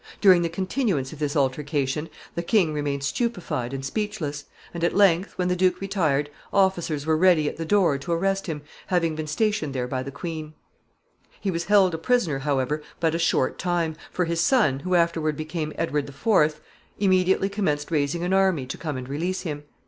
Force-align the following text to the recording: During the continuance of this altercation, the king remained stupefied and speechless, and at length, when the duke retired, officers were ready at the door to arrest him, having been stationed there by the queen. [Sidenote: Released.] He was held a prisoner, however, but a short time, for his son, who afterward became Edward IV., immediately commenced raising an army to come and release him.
During 0.19 0.41
the 0.41 0.49
continuance 0.49 1.13
of 1.13 1.19
this 1.19 1.35
altercation, 1.35 2.09
the 2.33 2.41
king 2.41 2.73
remained 2.73 3.03
stupefied 3.03 3.71
and 3.71 3.85
speechless, 3.85 4.45
and 4.73 4.83
at 4.83 4.95
length, 4.95 5.33
when 5.37 5.47
the 5.47 5.55
duke 5.55 5.79
retired, 5.79 6.31
officers 6.51 7.05
were 7.05 7.15
ready 7.15 7.47
at 7.47 7.57
the 7.57 7.65
door 7.65 7.99
to 7.99 8.11
arrest 8.11 8.47
him, 8.47 8.63
having 8.87 9.13
been 9.13 9.27
stationed 9.27 9.75
there 9.75 9.87
by 9.87 10.01
the 10.01 10.09
queen. 10.09 10.55
[Sidenote: 10.55 11.03
Released.] 11.29 11.37
He 11.41 11.51
was 11.51 11.65
held 11.65 11.93
a 11.93 11.97
prisoner, 11.99 12.39
however, 12.39 12.81
but 12.99 13.13
a 13.13 13.19
short 13.19 13.59
time, 13.59 13.95
for 14.09 14.25
his 14.25 14.41
son, 14.41 14.79
who 14.79 14.95
afterward 14.95 15.37
became 15.37 15.71
Edward 15.77 16.09
IV., 16.09 16.61
immediately 16.99 17.47
commenced 17.47 17.91
raising 17.91 18.23
an 18.23 18.33
army 18.33 18.65
to 18.65 18.79
come 18.79 18.97
and 18.97 19.07
release 19.07 19.41
him. 19.41 19.65